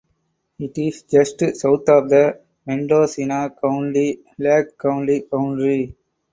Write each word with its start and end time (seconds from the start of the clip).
It 0.57 0.79
is 0.79 1.03
just 1.03 1.41
south 1.57 1.87
of 1.87 2.09
the 2.09 2.41
Mendocino 2.65 3.49
County–Lake 3.51 4.75
County 4.79 5.25
boundary. 5.31 5.95